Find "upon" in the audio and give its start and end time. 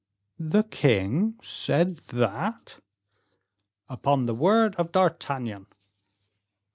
3.87-4.25